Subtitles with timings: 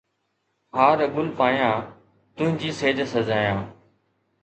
[0.77, 1.85] ھار ڳل پايان
[2.37, 3.65] تنهنجي سيج سجايان